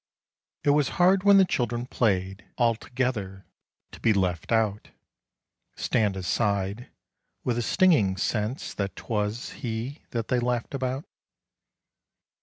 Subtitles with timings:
[0.63, 3.45] It was hard when the children played All together,
[3.91, 4.89] to be left out,
[5.75, 6.89] Stand aside,
[7.43, 11.05] with a stinging sense That 'twas he that they laughed about.